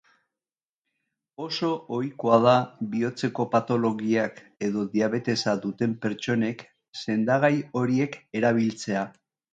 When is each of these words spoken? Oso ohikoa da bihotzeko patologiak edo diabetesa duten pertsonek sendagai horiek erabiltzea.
Oso 1.47 1.67
ohikoa 1.97 2.39
da 2.45 2.53
bihotzeko 2.95 3.45
patologiak 3.53 4.41
edo 4.69 4.87
diabetesa 4.95 5.55
duten 5.67 5.95
pertsonek 6.07 6.65
sendagai 7.03 7.53
horiek 7.83 8.19
erabiltzea. 8.41 9.07